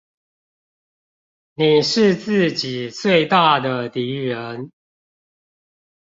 [1.53, 4.71] 你是自己最大的敵人